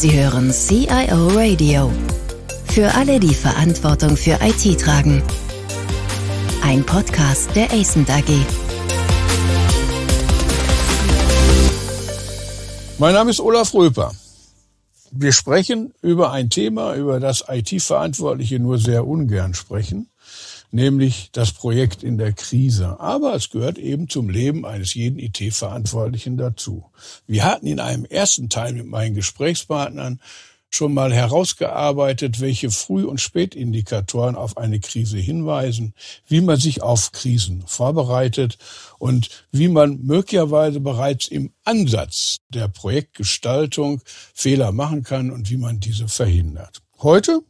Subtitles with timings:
[0.00, 1.92] Sie hören CIO Radio.
[2.68, 5.22] Für alle, die Verantwortung für IT tragen.
[6.62, 8.30] Ein Podcast der ACENT AG.
[12.98, 14.12] Mein Name ist Olaf Röper.
[15.10, 20.09] Wir sprechen über ein Thema, über das IT-Verantwortliche nur sehr ungern sprechen
[20.70, 23.00] nämlich das Projekt in der Krise.
[23.00, 26.86] Aber es gehört eben zum Leben eines jeden IT-Verantwortlichen dazu.
[27.26, 30.20] Wir hatten in einem ersten Teil mit meinen Gesprächspartnern
[30.70, 35.94] schon mal herausgearbeitet, welche Früh- und Spätindikatoren auf eine Krise hinweisen,
[36.28, 38.56] wie man sich auf Krisen vorbereitet
[38.98, 44.00] und wie man möglicherweise bereits im Ansatz der Projektgestaltung
[44.32, 46.80] Fehler machen kann und wie man diese verhindert.
[47.02, 47.40] Heute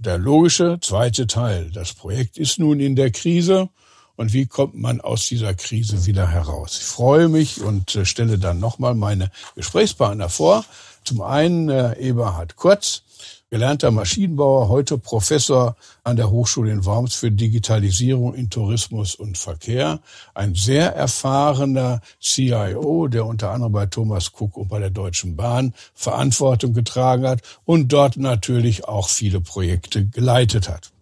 [0.00, 1.70] der logische zweite Teil.
[1.72, 3.68] Das Projekt ist nun in der Krise.
[4.16, 6.78] Und wie kommt man aus dieser Krise wieder heraus?
[6.78, 10.64] Ich freue mich und äh, stelle dann nochmal meine Gesprächspartner vor.
[11.04, 13.02] Zum einen äh, Eberhard Kurz,
[13.50, 19.98] gelernter Maschinenbauer, heute Professor an der Hochschule in Worms für Digitalisierung in Tourismus und Verkehr.
[20.34, 25.74] Ein sehr erfahrener CIO, der unter anderem bei Thomas Cook und bei der Deutschen Bahn
[25.94, 30.92] Verantwortung getragen hat und dort natürlich auch viele Projekte geleitet hat.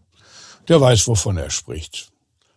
[0.69, 2.11] Der weiß, wovon er spricht.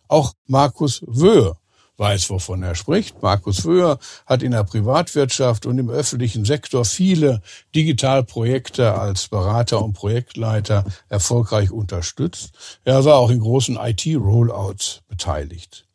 [0.08, 1.56] Auch Markus Wöhe,
[1.96, 3.22] weiß, wovon er spricht.
[3.22, 7.42] Markus Wöhr hat in der Privatwirtschaft und im öffentlichen Sektor viele
[7.74, 12.52] Digitalprojekte als Berater und Projektleiter erfolgreich unterstützt.
[12.84, 15.86] Er war auch in großen IT-Rollouts beteiligt.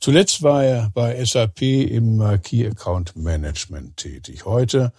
[0.00, 4.44] Zuletzt war er bei SAP im Key Account Management tätig.
[4.44, 4.92] Heute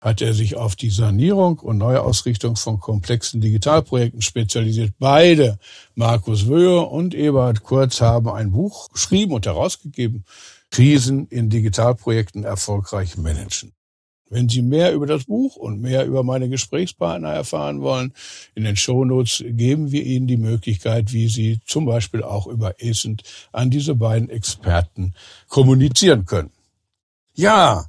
[0.00, 4.92] hat er sich auf die Sanierung und Neuausrichtung von komplexen Digitalprojekten spezialisiert.
[4.98, 5.58] Beide,
[5.94, 10.24] Markus Wöhr und Eberhard Kurz, haben ein Buch geschrieben und herausgegeben,
[10.70, 13.72] Krisen in Digitalprojekten erfolgreich managen.
[14.30, 18.12] Wenn Sie mehr über das Buch und mehr über meine Gesprächspartner erfahren wollen,
[18.54, 23.22] in den Shownotes geben wir Ihnen die Möglichkeit, wie Sie zum Beispiel auch über ESENT
[23.52, 25.14] an diese beiden Experten
[25.48, 26.50] kommunizieren können.
[27.34, 27.86] Ja,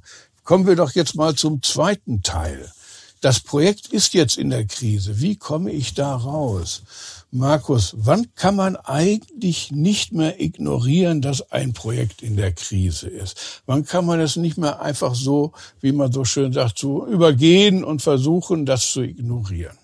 [0.50, 2.72] Kommen wir doch jetzt mal zum zweiten Teil.
[3.20, 5.20] Das Projekt ist jetzt in der Krise.
[5.20, 6.82] Wie komme ich da raus?
[7.30, 13.62] Markus, wann kann man eigentlich nicht mehr ignorieren, dass ein Projekt in der Krise ist?
[13.66, 17.84] Wann kann man es nicht mehr einfach so, wie man so schön sagt, so übergehen
[17.84, 19.78] und versuchen, das zu ignorieren?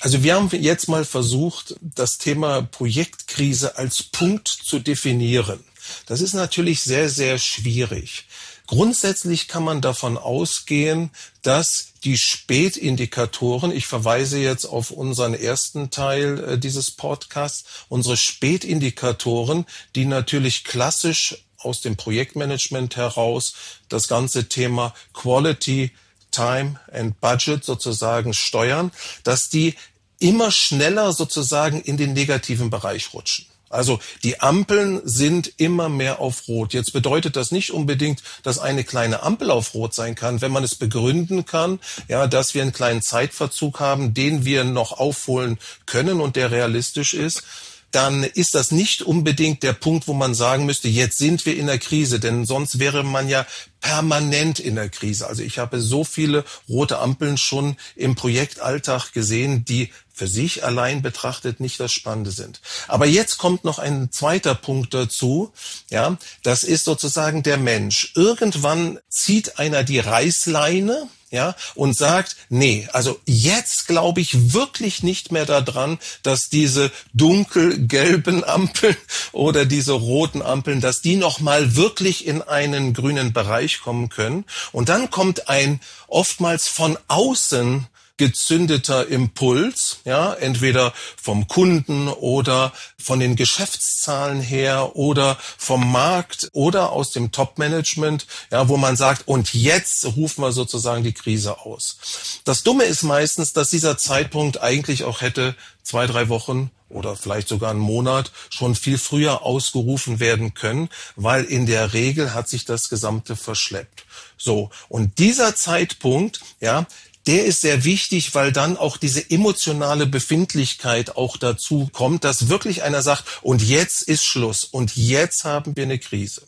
[0.00, 5.60] Also wir haben jetzt mal versucht, das Thema Projektkrise als Punkt zu definieren.
[6.06, 8.26] Das ist natürlich sehr, sehr schwierig.
[8.68, 16.38] Grundsätzlich kann man davon ausgehen, dass die Spätindikatoren, ich verweise jetzt auf unseren ersten Teil
[16.44, 19.64] äh, dieses Podcasts, unsere Spätindikatoren,
[19.96, 23.54] die natürlich klassisch aus dem Projektmanagement heraus
[23.88, 25.90] das ganze Thema Quality,
[26.30, 28.92] Time and Budget sozusagen steuern,
[29.24, 29.76] dass die
[30.18, 33.46] immer schneller sozusagen in den negativen Bereich rutschen.
[33.70, 36.72] Also die Ampeln sind immer mehr auf Rot.
[36.72, 40.64] Jetzt bedeutet das nicht unbedingt, dass eine kleine Ampel auf Rot sein kann, wenn man
[40.64, 41.78] es begründen kann,
[42.08, 47.14] ja, dass wir einen kleinen Zeitverzug haben, den wir noch aufholen können und der realistisch
[47.14, 47.42] ist
[47.90, 51.66] dann ist das nicht unbedingt der Punkt, wo man sagen müsste, jetzt sind wir in
[51.66, 53.46] der Krise, denn sonst wäre man ja
[53.80, 55.26] permanent in der Krise.
[55.26, 61.00] Also ich habe so viele rote Ampeln schon im Projektalltag gesehen, die für sich allein
[61.00, 62.60] betrachtet nicht das Spannende sind.
[62.88, 65.52] Aber jetzt kommt noch ein zweiter Punkt dazu.
[65.90, 68.12] Ja, das ist sozusagen der Mensch.
[68.16, 75.30] Irgendwann zieht einer die Reißleine ja, und sagt, nee, also jetzt glaube ich wirklich nicht
[75.30, 78.96] mehr daran, dass diese dunkelgelben Ampeln
[79.32, 84.44] oder diese roten Ampeln, dass die nochmal wirklich in einen grünen Bereich kommen können.
[84.72, 87.86] Und dann kommt ein oftmals von außen
[88.18, 96.92] gezündeter Impuls, ja, entweder vom Kunden oder von den Geschäftszahlen her oder vom Markt oder
[96.92, 101.98] aus dem Top-Management, ja, wo man sagt, und jetzt rufen wir sozusagen die Krise aus.
[102.44, 107.48] Das Dumme ist meistens, dass dieser Zeitpunkt eigentlich auch hätte zwei, drei Wochen oder vielleicht
[107.48, 112.64] sogar einen Monat schon viel früher ausgerufen werden können, weil in der Regel hat sich
[112.64, 114.04] das Gesamte verschleppt.
[114.36, 114.70] So.
[114.88, 116.86] Und dieser Zeitpunkt, ja,
[117.28, 122.82] der ist sehr wichtig, weil dann auch diese emotionale Befindlichkeit auch dazu kommt, dass wirklich
[122.82, 126.42] einer sagt, und jetzt ist Schluss und jetzt haben wir eine Krise.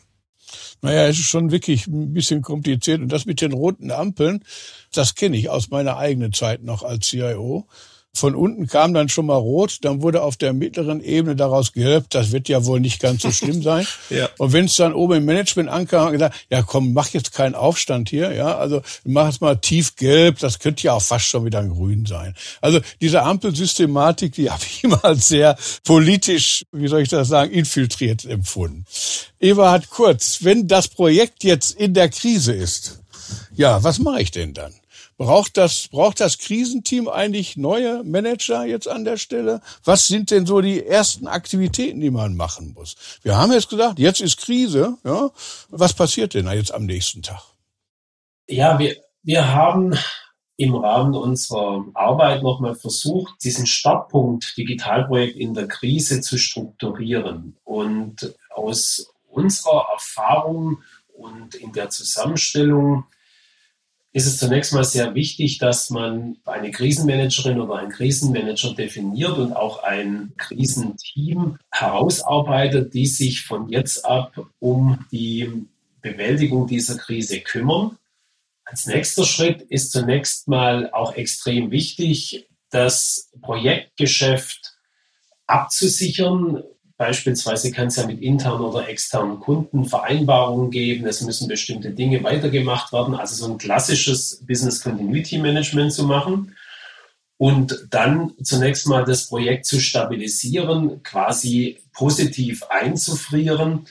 [0.80, 3.00] Naja, es ist schon wirklich ein bisschen kompliziert.
[3.00, 4.42] Und das mit den roten Ampeln,
[4.92, 7.68] das kenne ich aus meiner eigenen Zeit noch als CIO.
[8.12, 12.06] Von unten kam dann schon mal rot, dann wurde auf der mittleren Ebene daraus gelb.
[12.10, 13.86] Das wird ja wohl nicht ganz so schlimm sein.
[14.10, 14.28] ja.
[14.36, 17.54] Und wenn es dann oben im Management ankam, haben gesagt, ja komm, mach jetzt keinen
[17.54, 21.60] Aufstand hier, ja, also mach es mal tiefgelb, das könnte ja auch fast schon wieder
[21.60, 22.34] ein Grün sein.
[22.60, 27.52] Also diese Ampelsystematik, die habe ich immer als sehr politisch, wie soll ich das sagen,
[27.52, 28.84] infiltriert empfunden.
[29.38, 33.00] Eva hat kurz, wenn das Projekt jetzt in der Krise ist,
[33.54, 34.72] ja, was mache ich denn dann?
[35.20, 39.60] Braucht das, braucht das Krisenteam eigentlich neue Manager jetzt an der Stelle?
[39.84, 42.96] Was sind denn so die ersten Aktivitäten, die man machen muss?
[43.22, 45.28] Wir haben jetzt gesagt, jetzt ist Krise, ja.
[45.68, 47.42] Was passiert denn jetzt am nächsten Tag?
[48.48, 49.94] Ja, wir, wir haben
[50.56, 57.58] im Rahmen unserer Arbeit nochmal versucht, diesen Startpunkt Digitalprojekt in der Krise zu strukturieren.
[57.64, 60.82] Und aus unserer Erfahrung
[61.12, 63.04] und in der Zusammenstellung
[64.12, 69.52] ist es zunächst mal sehr wichtig, dass man eine Krisenmanagerin oder einen Krisenmanager definiert und
[69.52, 75.64] auch ein Krisenteam herausarbeitet, die sich von jetzt ab um die
[76.02, 77.98] Bewältigung dieser Krise kümmern.
[78.64, 84.76] Als nächster Schritt ist zunächst mal auch extrem wichtig, das Projektgeschäft
[85.46, 86.62] abzusichern,
[87.00, 91.06] Beispielsweise kann es ja mit internen oder externen Kunden Vereinbarungen geben.
[91.06, 93.14] Es müssen bestimmte Dinge weitergemacht werden.
[93.14, 96.54] Also so ein klassisches Business Continuity Management zu machen.
[97.38, 103.86] Und dann zunächst mal das Projekt zu stabilisieren, quasi positiv einzufrieren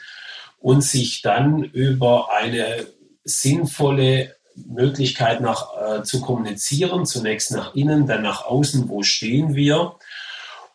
[0.59, 2.85] und sich dann über eine
[3.23, 9.95] sinnvolle Möglichkeit nach, äh, zu kommunizieren, zunächst nach innen, dann nach außen, wo stehen wir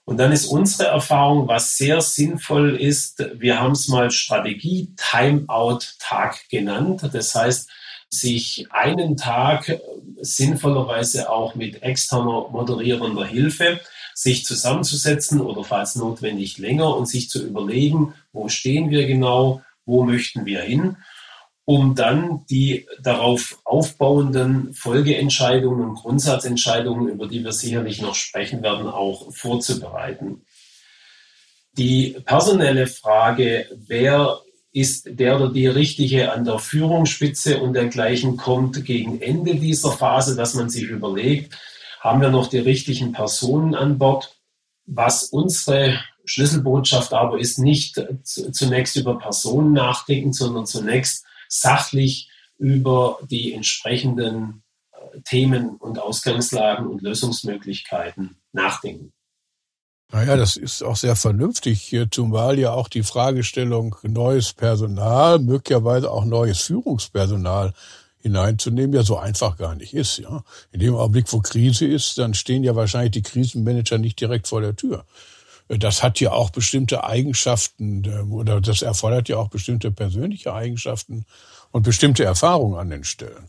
[0.06, 7.08] und dann ist unsere Erfahrung, was sehr sinnvoll ist, wir haben es mal Strategie-Timeout-Tag genannt.
[7.12, 7.70] Das heißt,
[8.10, 9.80] sich einen Tag
[10.20, 13.80] sinnvollerweise auch mit externer moderierender Hilfe
[14.14, 20.04] sich zusammenzusetzen oder falls notwendig länger und sich zu überlegen, wo stehen wir genau, wo
[20.04, 20.96] möchten wir hin
[21.64, 28.86] um dann die darauf aufbauenden Folgeentscheidungen und Grundsatzentscheidungen, über die wir sicherlich noch sprechen werden,
[28.86, 30.42] auch vorzubereiten.
[31.76, 34.40] Die personelle Frage, wer
[34.72, 40.36] ist der oder die Richtige an der Führungsspitze und dergleichen kommt gegen Ende dieser Phase,
[40.36, 41.56] dass man sich überlegt,
[42.00, 44.36] haben wir noch die richtigen Personen an Bord?
[44.84, 51.24] Was unsere Schlüsselbotschaft aber ist, nicht zunächst über Personen nachdenken, sondern zunächst
[51.60, 54.62] sachlich über die entsprechenden
[54.92, 59.12] äh, Themen und Ausgangslagen und Lösungsmöglichkeiten nachdenken.
[60.12, 66.24] Naja, das ist auch sehr vernünftig, zumal ja auch die Fragestellung neues Personal, möglicherweise auch
[66.24, 67.72] neues Führungspersonal
[68.18, 70.18] hineinzunehmen, ja so einfach gar nicht ist.
[70.18, 74.46] Ja, In dem Augenblick, wo Krise ist, dann stehen ja wahrscheinlich die Krisenmanager nicht direkt
[74.46, 75.04] vor der Tür.
[75.68, 81.24] Das hat ja auch bestimmte Eigenschaften äh, oder das erfordert ja auch bestimmte persönliche Eigenschaften
[81.70, 83.48] und bestimmte Erfahrungen an den Stellen.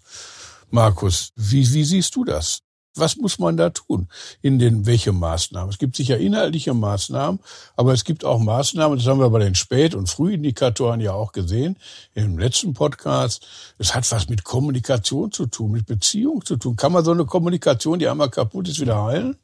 [0.70, 2.62] Markus, wie, wie siehst du das?
[2.98, 4.08] Was muss man da tun?
[4.42, 5.70] In den welche Maßnahmen?
[5.70, 7.42] Es gibt sicher inhaltliche Maßnahmen,
[7.76, 11.34] aber es gibt auch Maßnahmen, das haben wir bei den Spät- und Frühindikatoren ja auch
[11.34, 11.78] gesehen
[12.14, 13.46] im letzten Podcast.
[13.78, 16.78] Es hat was mit Kommunikation zu tun, mit Beziehung zu tun.
[16.78, 19.38] Kann man so eine Kommunikation, die einmal kaputt ist, wieder heilen?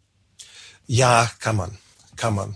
[0.88, 1.78] Ja, kann man.
[2.16, 2.56] Kann man.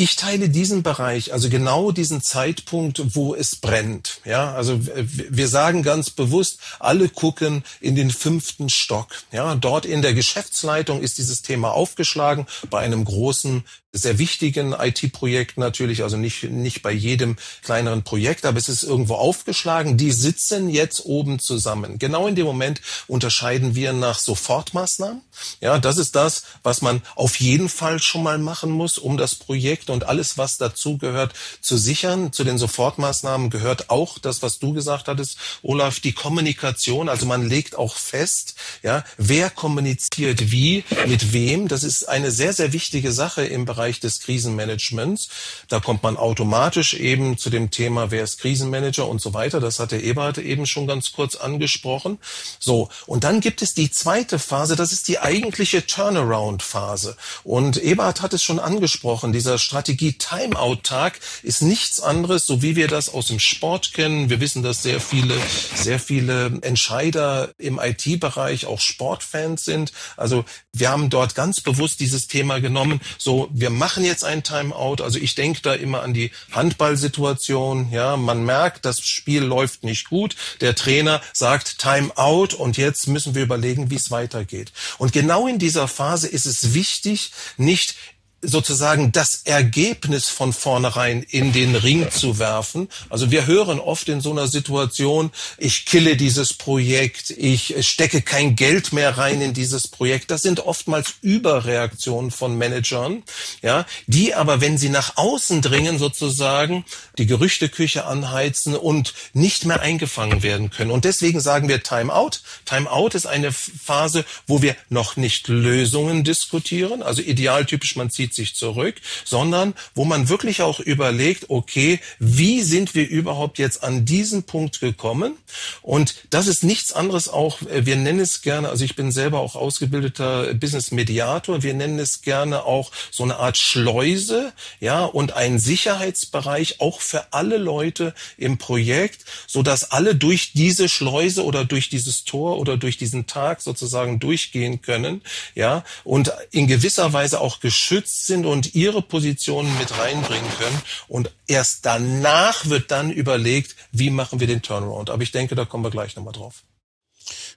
[0.00, 4.20] Ich teile diesen Bereich, also genau diesen Zeitpunkt, wo es brennt.
[4.24, 9.08] Ja, also wir sagen ganz bewusst, alle gucken in den fünften Stock.
[9.32, 15.56] Ja, dort in der Geschäftsleitung ist dieses Thema aufgeschlagen bei einem großen sehr wichtigen IT-Projekt
[15.56, 19.96] natürlich, also nicht, nicht bei jedem kleineren Projekt, aber es ist irgendwo aufgeschlagen.
[19.96, 21.98] Die sitzen jetzt oben zusammen.
[21.98, 25.22] Genau in dem Moment unterscheiden wir nach Sofortmaßnahmen.
[25.60, 29.34] Ja, das ist das, was man auf jeden Fall schon mal machen muss, um das
[29.34, 32.32] Projekt und alles, was dazu gehört, zu sichern.
[32.32, 37.08] Zu den Sofortmaßnahmen gehört auch das, was du gesagt hattest, Olaf, die Kommunikation.
[37.08, 41.68] Also man legt auch fest, ja, wer kommuniziert wie, mit wem.
[41.68, 45.28] Das ist eine sehr, sehr wichtige Sache im Bereich Bereich des Krisenmanagements.
[45.68, 49.60] Da kommt man automatisch eben zu dem Thema, wer ist Krisenmanager und so weiter.
[49.60, 52.18] Das hat der Eberhard eben schon ganz kurz angesprochen.
[52.58, 52.88] So.
[53.06, 54.74] Und dann gibt es die zweite Phase.
[54.74, 57.16] Das ist die eigentliche Turnaround-Phase.
[57.44, 59.32] Und Eberhard hat es schon angesprochen.
[59.32, 64.28] Dieser Strategie-Timeout-Tag ist nichts anderes, so wie wir das aus dem Sport kennen.
[64.28, 65.36] Wir wissen, dass sehr viele,
[65.76, 69.92] sehr viele Entscheider im IT-Bereich auch Sportfans sind.
[70.16, 73.00] Also wir haben dort ganz bewusst dieses Thema genommen.
[73.18, 75.02] So, wir wir machen jetzt ein Timeout.
[75.02, 77.90] Also ich denke da immer an die Handballsituation.
[77.92, 80.36] Ja, man merkt, das Spiel läuft nicht gut.
[80.62, 84.72] Der Trainer sagt Timeout und jetzt müssen wir überlegen, wie es weitergeht.
[84.96, 87.94] Und genau in dieser Phase ist es wichtig, nicht
[88.40, 92.88] sozusagen das Ergebnis von vornherein in den Ring zu werfen.
[93.08, 98.54] Also wir hören oft in so einer Situation, ich kille dieses Projekt, ich stecke kein
[98.54, 100.30] Geld mehr rein in dieses Projekt.
[100.30, 103.24] Das sind oftmals Überreaktionen von Managern,
[103.60, 106.84] ja, die aber, wenn sie nach außen dringen, sozusagen
[107.18, 110.92] die Gerüchteküche anheizen und nicht mehr eingefangen werden können.
[110.92, 112.38] Und deswegen sagen wir Timeout.
[112.64, 117.02] Timeout ist eine Phase, wo wir noch nicht Lösungen diskutieren.
[117.02, 122.62] Also idealtypisch, man zieht zieht sich zurück, sondern wo man wirklich auch überlegt, okay, wie
[122.62, 125.36] sind wir überhaupt jetzt an diesen Punkt gekommen?
[125.82, 129.40] Und das ist nichts anderes auch, äh, wir nennen es gerne, also ich bin selber
[129.40, 135.32] auch ausgebildeter Business Mediator, wir nennen es gerne auch so eine Art Schleuse, ja, und
[135.32, 141.64] ein Sicherheitsbereich auch für alle Leute im Projekt, so dass alle durch diese Schleuse oder
[141.64, 145.22] durch dieses Tor oder durch diesen Tag sozusagen durchgehen können,
[145.54, 150.82] ja, und in gewisser Weise auch geschützt sind und ihre Positionen mit reinbringen können.
[151.08, 155.10] Und erst danach wird dann überlegt, wie machen wir den Turnaround.
[155.10, 156.64] Aber ich denke, da kommen wir gleich nochmal drauf.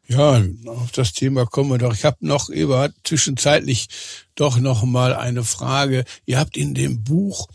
[0.07, 1.93] Ja, auf das Thema kommen wir doch.
[1.93, 3.87] Ich habe noch, Eberhard, zwischenzeitlich
[4.35, 6.03] doch noch mal eine Frage.
[6.25, 7.47] Ihr habt in dem Buch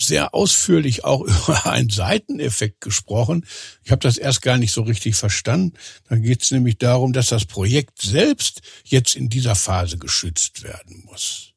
[0.00, 3.44] sehr ausführlich auch über einen Seiteneffekt gesprochen.
[3.82, 5.76] Ich habe das erst gar nicht so richtig verstanden.
[6.08, 11.02] Da geht es nämlich darum, dass das Projekt selbst jetzt in dieser Phase geschützt werden
[11.04, 11.54] muss.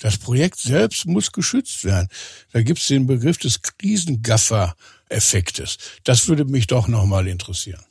[0.00, 2.08] Das Projekt selbst muss geschützt werden.
[2.52, 5.78] Da gibt es den Begriff des Krisengaffer-Effektes.
[6.04, 7.84] Das würde mich doch nochmal interessieren.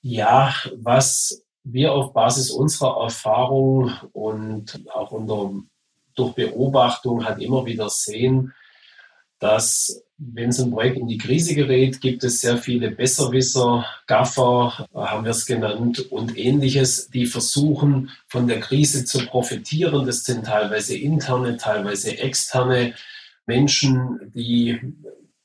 [0.00, 5.50] Ja, was wir auf Basis unserer Erfahrung und auch unter,
[6.14, 8.54] durch Beobachtung halt immer wieder sehen,
[9.38, 14.88] dass wenn so ein Projekt in die Krise gerät, gibt es sehr viele Besserwisser, Gaffer,
[14.92, 20.06] haben wir es genannt, und ähnliches, die versuchen, von der Krise zu profitieren.
[20.06, 22.94] Das sind teilweise interne, teilweise externe
[23.46, 24.80] Menschen, die,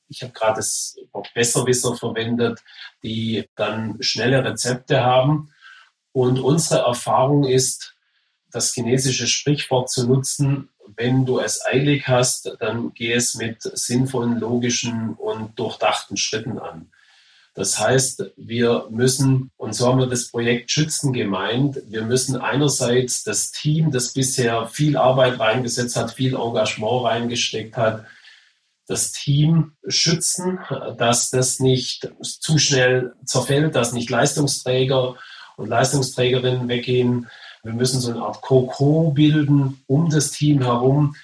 [0.10, 2.60] ich habe gerade das Wort Besserwisser verwendet,
[3.04, 5.52] die dann schnelle Rezepte haben.
[6.14, 7.96] Und unsere Erfahrung ist,
[8.52, 14.40] das chinesische Sprichwort zu nutzen, wenn du es eilig hast, dann geh es mit sinnvollen,
[14.40, 16.90] logischen und durchdachten Schritten an.
[17.56, 23.24] Das heißt, wir müssen, und so haben wir das Projekt Schützen gemeint, wir müssen einerseits
[23.24, 28.06] das Team, das bisher viel Arbeit reingesetzt hat, viel Engagement reingesteckt hat,
[28.88, 30.60] das Team schützen,
[30.98, 35.16] dass das nicht zu schnell zerfällt, dass nicht Leistungsträger
[35.56, 37.30] und Leistungsträgerinnen weggehen,
[37.64, 41.16] wir müssen so eine Art Koko bilden um das Team herum.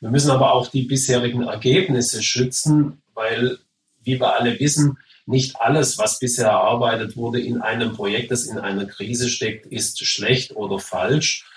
[0.00, 3.58] Wir müssen aber auch die bisherigen Ergebnisse schützen, weil,
[4.02, 8.58] wie wir alle wissen, nicht alles, was bisher erarbeitet wurde in einem Projekt, das in
[8.58, 11.50] einer Krise steckt, ist schlecht oder falsch.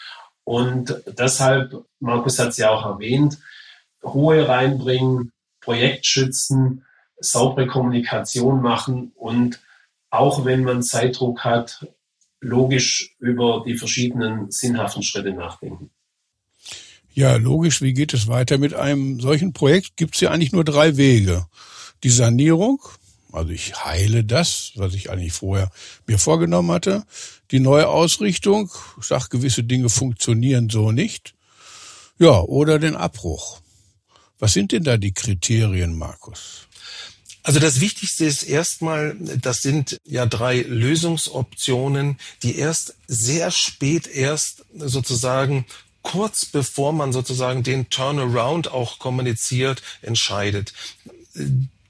[0.45, 3.37] Und deshalb, Markus hat es ja auch erwähnt,
[4.03, 6.85] Ruhe reinbringen, Projekt schützen,
[7.19, 9.59] saubere Kommunikation machen und
[10.09, 11.85] auch wenn man Zeitdruck hat,
[12.41, 15.89] logisch über die verschiedenen sinnhaften Schritte nachdenken.
[17.13, 17.81] Ja, logisch.
[17.81, 19.97] Wie geht es weiter mit einem solchen Projekt?
[19.97, 21.47] Gibt es ja eigentlich nur drei Wege.
[22.03, 22.81] Die Sanierung,
[23.31, 25.69] also ich heile das, was ich eigentlich vorher
[26.07, 27.03] mir vorgenommen hatte.
[27.51, 31.33] Die neue Ausrichtung, ich sag, gewisse Dinge funktionieren so nicht.
[32.19, 33.59] Ja, oder den Abbruch.
[34.39, 36.68] Was sind denn da die Kriterien, Markus?
[37.49, 44.65] Also das Wichtigste ist erstmal, das sind ja drei Lösungsoptionen, die erst sehr spät erst
[44.75, 45.65] sozusagen
[46.03, 50.73] kurz bevor man sozusagen den Turnaround auch kommuniziert, entscheidet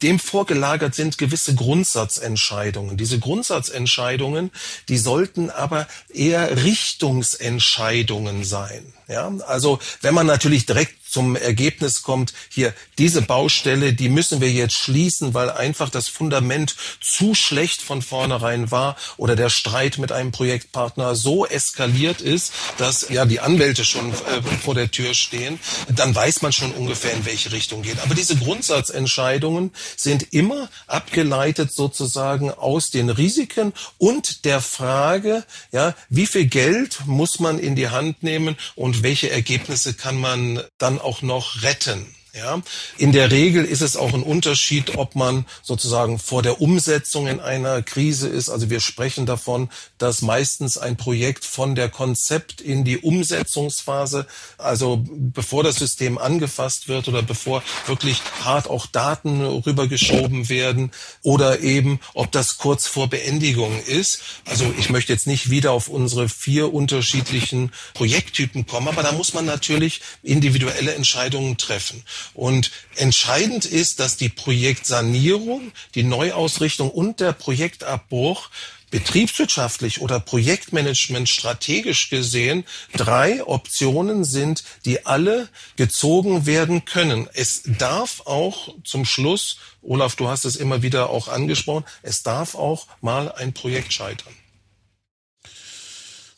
[0.02, 2.98] dem vorgelagert sind gewisse Grundsatzentscheidungen.
[2.98, 4.52] Diese Grundsatzentscheidungen,
[4.88, 8.94] die sollten aber eher Richtungsentscheidungen sein.
[9.08, 14.52] Ja, also wenn man natürlich direkt zum Ergebnis kommt, hier diese Baustelle, die müssen wir
[14.52, 20.12] jetzt schließen, weil einfach das Fundament zu schlecht von vornherein war oder der Streit mit
[20.12, 25.60] einem Projektpartner so eskaliert ist, dass ja die Anwälte schon äh, vor der Tür stehen,
[25.96, 28.00] dann weiß man schon ungefähr in welche Richtung geht.
[28.00, 36.26] Aber diese Grundsatzentscheidungen sind immer abgeleitet sozusagen aus den Risiken und der Frage, ja, wie
[36.26, 41.22] viel Geld muss man in die Hand nehmen und welche Ergebnisse kann man dann auch
[41.22, 42.16] noch retten.
[42.36, 42.62] Ja,
[43.00, 47.40] in der Regel ist es auch ein Unterschied, ob man sozusagen vor der Umsetzung in
[47.40, 48.50] einer Krise ist.
[48.50, 54.28] Also wir sprechen davon, dass meistens ein Projekt von der Konzept in die Umsetzungsphase,
[54.60, 60.92] also bevor das System angefasst wird oder bevor wirklich hart auch Daten rübergeschoben werden
[61.24, 64.22] oder eben, ob das kurz vor Beendigung ist.
[64.46, 69.34] Also ich möchte jetzt nicht wieder auf unsere vier unterschiedlichen Projekttypen kommen, aber da muss
[69.34, 72.04] man natürlich individuelle Entscheidungen treffen.
[72.34, 78.50] Und entscheidend ist, dass die Projektsanierung, die Neuausrichtung und der Projektabbruch
[78.92, 87.30] betriebswirtschaftlich oder Projektmanagement strategisch gesehen drei Optionen sind, die alle gezogen werden können.
[87.34, 92.56] Es darf auch zum Schluss, Olaf, du hast es immer wieder auch angesprochen, es darf
[92.56, 94.34] auch mal ein Projekt scheitern.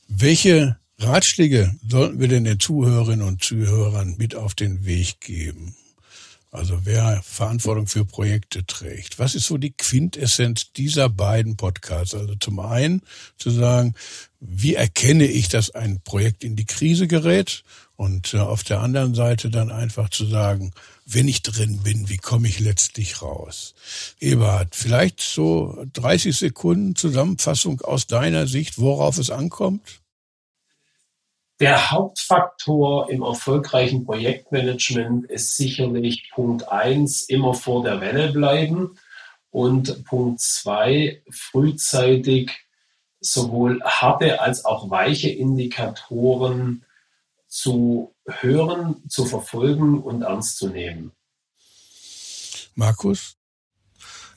[0.08, 5.76] Welche Ratschläge sollten wir denn den Zuhörerinnen und Zuhörern mit auf den Weg geben?
[6.52, 9.20] Also wer Verantwortung für Projekte trägt.
[9.20, 12.14] Was ist so die Quintessenz dieser beiden Podcasts?
[12.14, 13.02] Also zum einen
[13.38, 13.96] zu sagen,
[14.42, 17.64] wie erkenne ich, dass ein Projekt in die Krise gerät?
[17.96, 20.72] Und äh, auf der anderen Seite dann einfach zu sagen,
[21.06, 23.74] wenn ich drin bin, wie komme ich letztlich raus?
[24.20, 30.02] Eberhard, vielleicht so 30 Sekunden Zusammenfassung aus deiner Sicht, worauf es ankommt?
[31.62, 38.98] Der Hauptfaktor im erfolgreichen Projektmanagement ist sicherlich Punkt eins immer vor der Welle bleiben
[39.52, 42.50] und Punkt zwei frühzeitig
[43.20, 46.84] sowohl harte als auch weiche Indikatoren
[47.48, 51.12] zu hören, zu verfolgen und ernst zu nehmen.
[52.74, 53.38] Markus?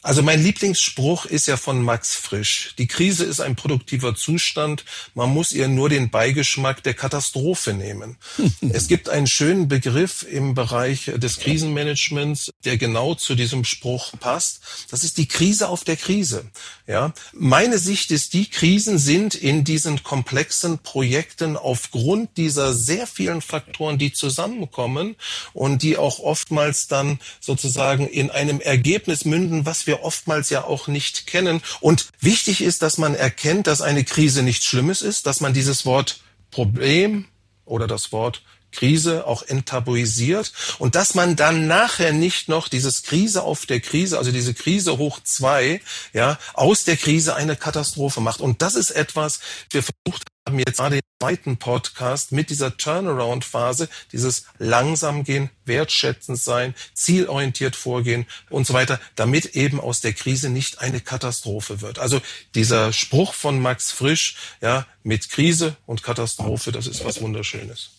[0.05, 2.75] Also mein Lieblingsspruch ist ja von Max Frisch.
[2.77, 4.85] Die Krise ist ein produktiver Zustand.
[5.15, 8.19] Man muss ihr nur den Beigeschmack der Katastrophe nehmen.
[8.69, 14.61] es gibt einen schönen Begriff im Bereich des Krisenmanagements, der genau zu diesem Spruch passt.
[14.91, 16.45] Das ist die Krise auf der Krise.
[16.87, 23.41] Ja, meine Sicht ist, die Krisen sind in diesen komplexen Projekten aufgrund dieser sehr vielen
[23.41, 25.17] Faktoren, die zusammenkommen
[25.55, 30.65] und die auch oftmals dann sozusagen in einem Ergebnis münden, was wir wir oftmals ja
[30.65, 31.63] auch nicht kennen.
[31.81, 35.87] Und wichtig ist, dass man erkennt, dass eine Krise nichts Schlimmes ist, dass man dieses
[35.87, 36.21] Wort
[36.51, 37.27] Problem
[37.65, 43.45] oder das Wort Krise auch enttabuisiert und dass man dann nachher nicht noch dieses Krise
[43.45, 45.81] auf der Krise, also diese Krise hoch zwei,
[46.13, 48.41] ja, aus der Krise eine Katastrophe macht.
[48.41, 49.39] Und das ist etwas,
[49.71, 56.39] wir versucht haben jetzt gerade den zweiten Podcast mit dieser Turnaround-Phase, dieses langsam gehen, wertschätzend
[56.39, 61.99] sein, zielorientiert vorgehen und so weiter, damit eben aus der Krise nicht eine Katastrophe wird.
[61.99, 62.21] Also
[62.55, 67.91] dieser Spruch von Max Frisch, ja, mit Krise und Katastrophe, das ist was Wunderschönes.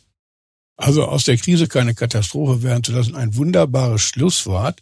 [0.78, 4.82] Also aus der Krise keine Katastrophe werden zu lassen, ein wunderbares Schlusswort.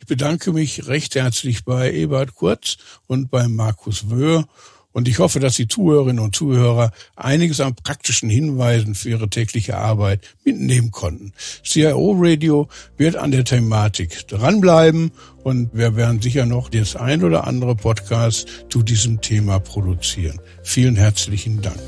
[0.00, 4.48] Ich bedanke mich recht herzlich bei Ebert Kurz und bei Markus Wöhr
[4.94, 9.76] und ich hoffe, dass die Zuhörerinnen und Zuhörer einiges an praktischen Hinweisen für ihre tägliche
[9.76, 11.32] Arbeit mitnehmen konnten.
[11.64, 15.10] CIO Radio wird an der Thematik dranbleiben
[15.42, 20.40] und wir werden sicher noch das ein oder andere Podcast zu diesem Thema produzieren.
[20.62, 21.80] Vielen herzlichen Dank.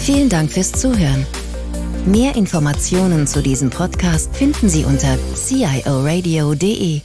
[0.00, 1.26] Vielen Dank fürs Zuhören.
[2.06, 7.02] Mehr Informationen zu diesem Podcast finden Sie unter cioradio.de.